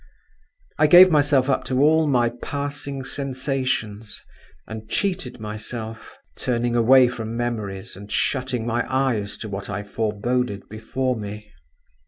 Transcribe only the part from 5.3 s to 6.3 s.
myself,